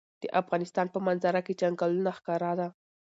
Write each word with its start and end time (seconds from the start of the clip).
د 0.21 0.23
افغانستان 0.41 0.87
په 0.91 0.99
منظره 1.07 1.39
کې 1.45 1.53
چنګلونه 1.61 2.11
ښکاره 2.17 2.51
ده. 2.59 2.67